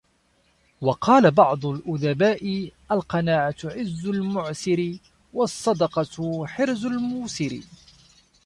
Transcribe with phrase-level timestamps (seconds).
[0.81, 4.97] وَقَالَ بَعْضُ الْأُدَبَاءِ الْقَنَاعَةُ عِزُّ الْمُعْسِرِ،
[5.33, 7.59] وَالصَّدَقَةُ حِرْزُ الْمُوسِرِ